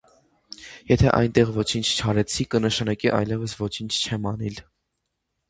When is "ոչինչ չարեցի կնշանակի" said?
1.57-3.13